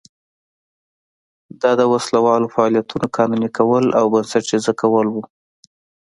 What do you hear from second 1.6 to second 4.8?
دا د وسله والو فعالیتونو قانوني کول او بنسټیزه